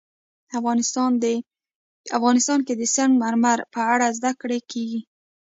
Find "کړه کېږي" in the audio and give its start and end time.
4.41-5.01